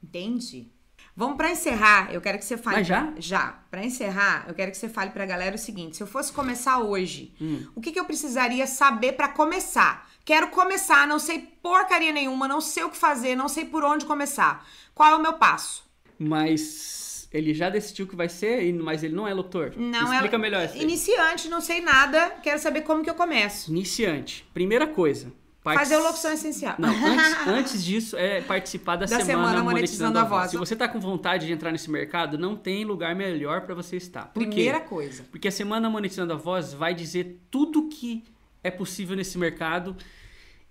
[0.03, 0.67] Entendi.
[1.15, 2.77] Vamos pra encerrar, eu quero que você fale.
[2.77, 3.11] Mas já?
[3.17, 3.59] Já.
[3.71, 6.79] Pra encerrar, eu quero que você fale pra galera o seguinte: se eu fosse começar
[6.79, 7.65] hoje, Hum.
[7.75, 10.07] o que, que eu precisaria saber pra começar?
[10.27, 14.05] Quero começar, não sei porcaria nenhuma, não sei o que fazer, não sei por onde
[14.05, 14.67] começar.
[14.93, 15.85] Qual é o meu passo?
[16.19, 19.71] Mas ele já decidiu que vai ser, mas ele não é locutor.
[19.77, 20.75] Não Explica é melhor isso.
[20.77, 23.71] Iniciante, não sei nada, quero saber como que eu começo.
[23.71, 24.45] Iniciante.
[24.53, 25.31] Primeira coisa.
[25.63, 26.75] partic- Fazer o locução essencial.
[26.77, 29.71] Não, antes, antes disso é participar da, Da semana, Semana monetizando,
[30.13, 30.41] Monetizando a a voz.
[30.41, 30.51] Voz.
[30.51, 33.95] Se você tá com vontade de entrar nesse mercado, não tem lugar melhor para você
[33.95, 34.25] estar.
[34.33, 34.87] Por Primeira quê?
[34.87, 35.23] coisa.
[35.31, 38.25] Porque a semana monetizando a voz vai dizer tudo que
[38.67, 39.95] é possível nesse mercado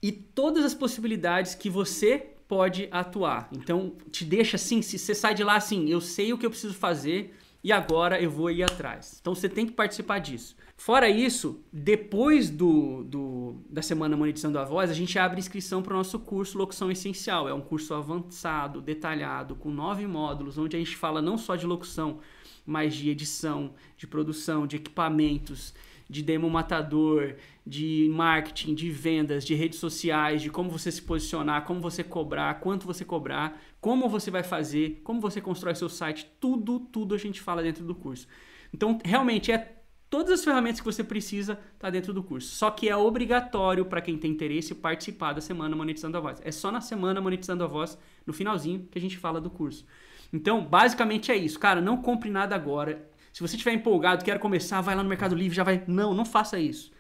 [0.03, 3.49] e todas as possibilidades que você pode atuar.
[3.53, 6.51] Então, te deixa assim, se você sai de lá assim, eu sei o que eu
[6.51, 9.19] preciso fazer e agora eu vou ir atrás.
[9.21, 10.55] Então, você tem que participar disso.
[10.77, 15.95] Fora isso, depois do, do- da Semana Monetizando a Voz, a gente abre inscrição para
[15.95, 17.49] o nosso curso Locução Essencial.
[17.49, 21.67] É um curso avançado, detalhado, com nove módulos, onde a gente fala não só de
[21.67, 22.21] locução,
[22.65, 25.73] mas de edição, de produção, de equipamentos,
[26.09, 27.35] de demo matador,
[27.67, 32.61] de marketing, de vendas, de redes sociais, de como você se posicionar, como você cobrar,
[32.61, 37.19] quanto você cobrar, como você vai fazer, como você constrói seu site, tudo, tudo a
[37.19, 38.27] gente fala dentro do curso.
[38.73, 39.77] Então, realmente é
[40.09, 42.55] todas as ferramentas que você precisa tá dentro do curso.
[42.55, 46.41] Só que é obrigatório para quem tem interesse participar da semana monetizando a voz.
[46.45, 49.85] É só na semana monetizando a voz, no finalzinho, que a gente fala do curso.
[50.33, 51.59] Então, basicamente é isso.
[51.59, 53.09] Cara, não compre nada agora.
[53.37, 55.85] Se você estiver empolgado, quer começar, vai lá no Mercado Livre, já vai.
[55.87, 56.91] Não, não faça isso.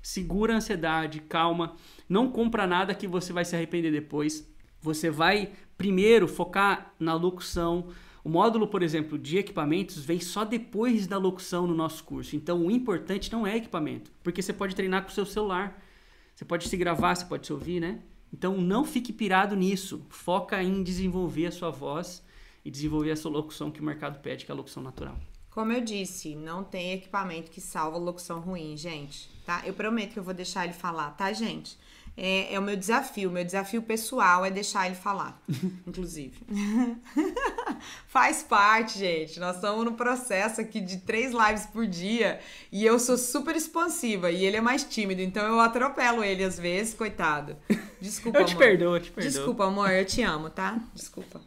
[0.00, 1.76] Segura a ansiedade, calma.
[2.08, 4.50] Não compra nada que você vai se arrepender depois.
[4.80, 7.88] Você vai primeiro focar na locução.
[8.24, 12.34] O módulo, por exemplo, de equipamentos vem só depois da locução no nosso curso.
[12.34, 15.78] Então, o importante não é equipamento, porque você pode treinar com o seu celular.
[16.34, 18.00] Você pode se gravar, você pode se ouvir, né?
[18.32, 20.06] Então, não fique pirado nisso.
[20.08, 22.24] Foca em desenvolver a sua voz
[22.64, 25.20] e desenvolver a sua locução que o mercado pede, que é a locução natural.
[25.56, 29.30] Como eu disse, não tem equipamento que salva locução ruim, gente.
[29.46, 29.62] Tá?
[29.64, 31.78] Eu prometo que eu vou deixar ele falar, tá, gente?
[32.14, 33.30] É, é o meu desafio.
[33.30, 35.40] Meu desafio pessoal é deixar ele falar,
[35.88, 36.36] inclusive.
[38.06, 39.40] Faz parte, gente.
[39.40, 42.38] Nós estamos no processo aqui de três lives por dia
[42.70, 46.58] e eu sou super expansiva e ele é mais tímido, então eu atropelo ele às
[46.58, 47.56] vezes, coitado.
[47.98, 48.58] Desculpa, Eu te amor.
[48.62, 49.32] perdoo, eu te perdoo.
[49.32, 50.78] Desculpa, amor, eu te amo, tá?
[50.94, 51.40] Desculpa.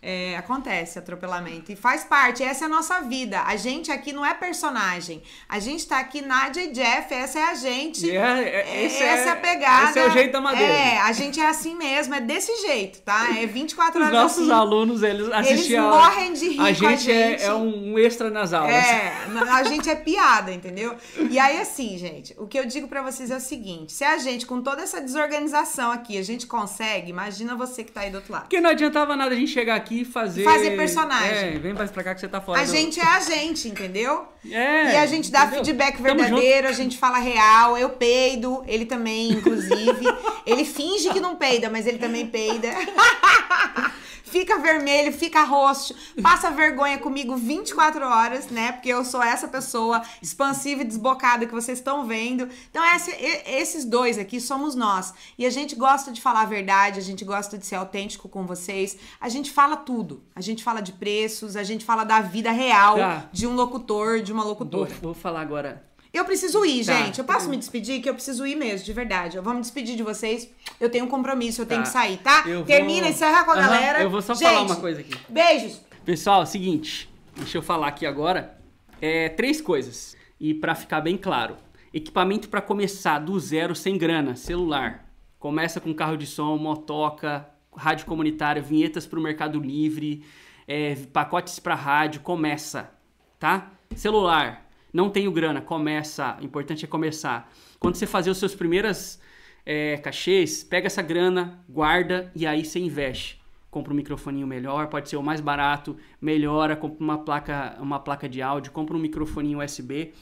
[0.00, 3.42] É, acontece atropelamento e faz parte, essa é a nossa vida.
[3.42, 5.20] A gente aqui não é personagem.
[5.48, 8.08] A gente tá aqui, Nádia e Jeff, essa é a gente.
[8.08, 9.90] É- é- esse essa é é- a pegada.
[9.90, 10.72] esse é o jeito da madeira.
[10.72, 13.26] É, a gente é assim mesmo, é desse jeito, tá?
[13.40, 14.52] É 24 Os horas nossos assim.
[14.52, 15.88] alunos, eles assistiam.
[15.90, 17.42] morrem de rir a com a gente, é- gente.
[17.42, 18.72] É, um extra nas aulas.
[18.72, 19.12] É,
[19.50, 20.94] a gente é piada, entendeu?
[21.28, 24.16] E aí, assim, gente, o que eu digo pra vocês é o seguinte: se a
[24.18, 28.16] gente, com toda essa desorganização aqui, a gente consegue, imagina você que tá aí do
[28.18, 28.42] outro lado.
[28.42, 30.44] Porque não adiantava nada a gente chegar aqui e fazer.
[30.44, 31.56] Fazer personagem.
[31.56, 32.60] É, vem mais pra cá que você tá fora.
[32.60, 34.26] A do- gente é a gente, entendeu?
[34.50, 35.64] É, e a gente dá entendeu?
[35.64, 40.04] feedback verdadeiro, a gente fala real, eu peido, ele também, inclusive.
[40.46, 42.68] ele finge que não peida, mas ele também peida.
[44.28, 48.72] fica vermelho, fica roxo, passa vergonha comigo 24 horas, né?
[48.72, 52.48] Porque eu sou essa pessoa expansiva e desbocada que vocês estão vendo.
[52.70, 53.10] Então, esse,
[53.46, 55.12] esses dois aqui somos nós.
[55.38, 58.46] E a gente gosta de falar a verdade, a gente gosta de ser autêntico com
[58.46, 58.96] vocês.
[59.20, 60.22] A gente fala tudo.
[60.36, 63.28] A gente fala de preços, a gente fala da vida real Tá.
[63.32, 64.90] de um locutor, de uma Vou, locutora.
[65.00, 65.87] vou falar agora.
[66.12, 66.92] Eu preciso ir, Tá.
[67.04, 67.18] gente.
[67.18, 68.00] Eu posso me despedir?
[68.00, 69.36] Que eu preciso ir mesmo, de verdade.
[69.36, 70.48] Eu vou me despedir de vocês.
[70.80, 71.86] Eu tenho um compromisso, eu tenho Tá.
[71.86, 72.44] que sair, tá?
[72.46, 74.02] Eu vou- Termina, encerra com a Aham, galera.
[74.02, 75.14] eu vou só gente, falar uma coisa aqui.
[75.28, 75.80] Beijos.
[76.04, 78.58] Pessoal, é o seguinte, deixa eu falar aqui agora.
[79.00, 80.16] É, três coisas.
[80.40, 81.56] E pra ficar bem claro:
[81.92, 85.04] equipamento pra começar do zero sem grana, celular.
[85.38, 90.24] Começa com carro de som, motoca, rádio comunitária, vinhetas pro Mercado Livre,
[90.66, 92.22] é, pacotes pra rádio.
[92.22, 92.90] Começa,
[93.38, 93.70] tá?
[93.94, 94.66] Celular.
[94.92, 96.36] Não tenho grana, começa.
[96.40, 97.52] O importante é começar.
[97.78, 99.20] Quando você fazer os seus primeiras
[99.64, 103.38] é, cachês, pega essa grana, guarda e aí você investe.
[103.70, 108.26] Compra um microfoninho melhor, pode ser o mais barato, melhora, compra uma placa, uma placa
[108.26, 110.14] de áudio, compra um microfoninho USB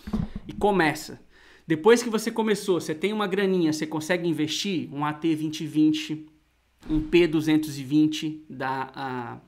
[0.48, 1.20] e começa.
[1.64, 6.26] Depois que você começou, você tem uma graninha, você consegue investir um AT2020,
[6.90, 9.38] um P220 da a,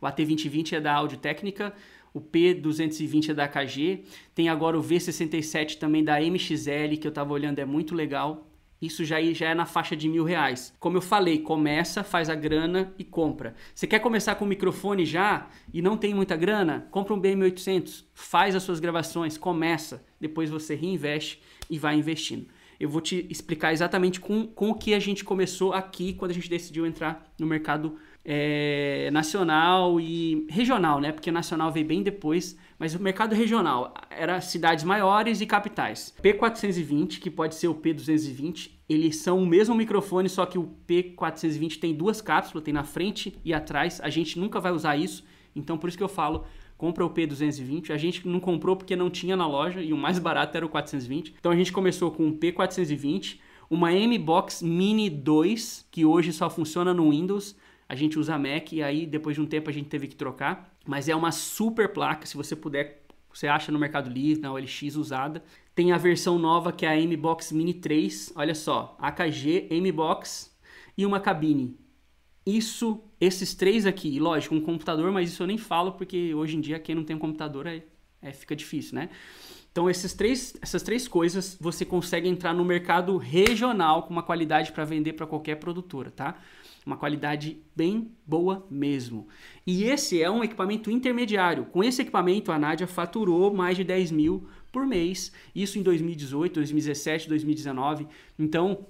[0.00, 1.72] o AT2020 é da Audio Técnica,
[2.14, 7.32] o P220 é da KG, tem agora o V67 também da MXL que eu tava
[7.32, 8.48] olhando é muito legal.
[8.80, 10.72] Isso já, já é na faixa de mil reais.
[10.78, 13.54] Como eu falei, começa, faz a grana e compra.
[13.74, 16.86] Você quer começar com o microfone já e não tem muita grana?
[16.90, 20.04] Compra um BM800, faz as suas gravações, começa.
[20.20, 22.46] Depois você reinveste e vai investindo.
[22.78, 26.34] Eu vou te explicar exatamente com, com o que a gente começou aqui quando a
[26.34, 31.12] gente decidiu entrar no mercado é, nacional e regional, né?
[31.12, 36.14] Porque nacional veio bem depois, mas o mercado regional era cidades maiores e capitais.
[36.22, 41.78] P420, que pode ser o P220, eles são o mesmo microfone, só que o P420
[41.78, 44.00] tem duas cápsulas, tem na frente e atrás.
[44.02, 46.46] A gente nunca vai usar isso, então por isso que eu falo,
[46.78, 47.90] compra o P220.
[47.90, 50.68] A gente não comprou porque não tinha na loja e o mais barato era o
[50.68, 51.34] 420.
[51.38, 53.38] Então a gente começou com o P420,
[53.70, 57.56] uma M-Box Mini 2, que hoje só funciona no Windows.
[57.88, 60.74] A gente usa Mac e aí depois de um tempo a gente teve que trocar.
[60.86, 64.96] Mas é uma super placa, se você puder, você acha no Mercado Livre, na OLX
[64.96, 65.42] usada.
[65.74, 68.32] Tem a versão nova que é a M-Box Mini 3.
[68.36, 70.54] Olha só, AKG, M-Box
[70.96, 71.76] e uma cabine.
[72.46, 76.60] Isso, esses três aqui, lógico, um computador, mas isso eu nem falo porque hoje em
[76.60, 77.82] dia quem não tem um computador é,
[78.20, 79.08] é fica difícil, né?
[79.72, 84.70] Então esses três, essas três coisas você consegue entrar no mercado regional com uma qualidade
[84.72, 86.38] para vender para qualquer produtora, tá?
[86.84, 89.26] Uma qualidade bem boa mesmo.
[89.66, 91.64] E esse é um equipamento intermediário.
[91.66, 95.32] Com esse equipamento a Nádia faturou mais de 10 mil por mês.
[95.54, 98.06] Isso em 2018, 2017, 2019.
[98.38, 98.86] Então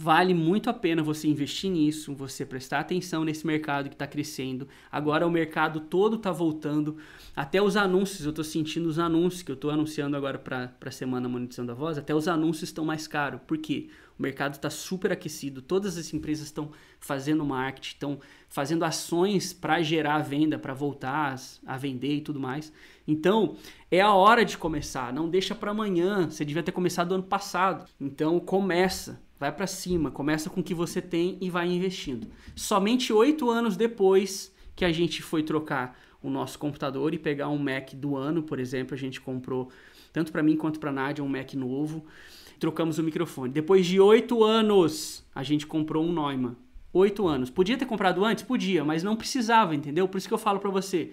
[0.00, 4.68] Vale muito a pena você investir nisso, você prestar atenção nesse mercado que está crescendo.
[4.92, 6.98] Agora o mercado todo está voltando.
[7.34, 10.90] Até os anúncios, eu estou sentindo os anúncios que eu estou anunciando agora para a
[10.92, 13.40] Semana Monetização da Voz, até os anúncios estão mais caros.
[13.44, 13.88] Por quê?
[14.18, 19.80] O mercado está super aquecido, todas as empresas estão fazendo marketing, estão fazendo ações para
[19.80, 22.72] gerar venda, para voltar a vender e tudo mais.
[23.06, 23.56] Então,
[23.90, 26.28] é a hora de começar, não deixa para amanhã.
[26.28, 27.88] Você devia ter começado ano passado.
[28.00, 29.22] Então, começa.
[29.38, 32.26] Vai para cima, começa com o que você tem e vai investindo.
[32.56, 37.58] Somente oito anos depois que a gente foi trocar o nosso computador e pegar um
[37.58, 39.70] Mac do ano, por exemplo, a gente comprou
[40.12, 42.04] tanto para mim quanto para Nádia um Mac novo.
[42.58, 43.52] Trocamos o microfone.
[43.52, 46.56] Depois de oito anos, a gente comprou um Neumann.
[46.92, 47.50] Oito anos.
[47.50, 48.42] Podia ter comprado antes?
[48.42, 50.08] Podia, mas não precisava, entendeu?
[50.08, 51.12] Por isso que eu falo para você.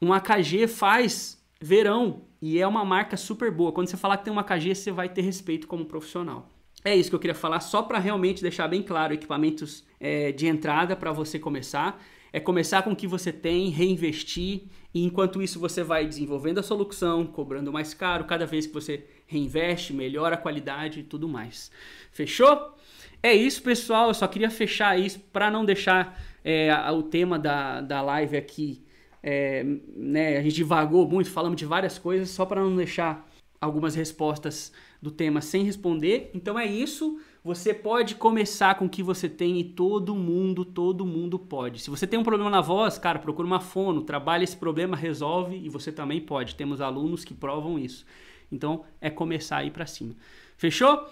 [0.00, 3.72] Um AKG faz verão e é uma marca super boa.
[3.72, 6.48] Quando você falar que tem uma AKG, você vai ter respeito como profissional.
[6.84, 10.46] É isso que eu queria falar, só para realmente deixar bem claro equipamentos é, de
[10.46, 12.00] entrada para você começar.
[12.32, 14.62] É começar com o que você tem, reinvestir,
[14.94, 19.06] e enquanto isso você vai desenvolvendo a solução, cobrando mais caro, cada vez que você
[19.26, 21.70] reinveste, melhora a qualidade e tudo mais.
[22.10, 22.74] Fechou?
[23.22, 24.08] É isso, pessoal.
[24.08, 28.82] Eu só queria fechar isso para não deixar é, o tema da, da live aqui.
[29.22, 29.64] É,
[29.96, 33.28] né, a gente divagou muito, falamos de várias coisas, só para não deixar
[33.60, 36.30] algumas respostas do tema sem responder.
[36.34, 37.20] Então é isso.
[37.44, 41.80] Você pode começar com o que você tem e todo mundo, todo mundo pode.
[41.80, 45.56] Se você tem um problema na voz, cara, procura uma fono, trabalha esse problema, resolve
[45.56, 46.56] e você também pode.
[46.56, 48.04] Temos alunos que provam isso.
[48.50, 50.14] Então é começar a ir para cima.
[50.56, 51.08] Fechou?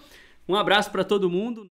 [0.47, 1.65] Um abraço para todo mundo.